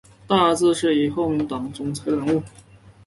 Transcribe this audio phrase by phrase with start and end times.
[0.27, 2.41] 大字是以后成为党总裁的人物